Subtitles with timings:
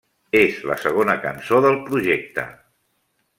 [0.37, 2.47] És la segona cançó del projecte.